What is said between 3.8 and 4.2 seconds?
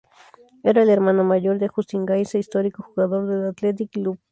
Club.